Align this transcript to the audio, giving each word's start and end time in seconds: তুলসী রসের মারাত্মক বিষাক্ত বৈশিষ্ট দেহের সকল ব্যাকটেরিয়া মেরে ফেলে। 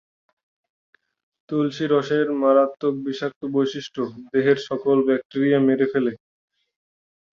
তুলসী 1.49 1.85
রসের 1.87 2.27
মারাত্মক 2.41 2.93
বিষাক্ত 3.05 3.41
বৈশিষ্ট 3.53 3.95
দেহের 4.31 4.59
সকল 4.67 4.97
ব্যাকটেরিয়া 5.07 5.59
মেরে 5.67 5.85
ফেলে। 5.91 6.11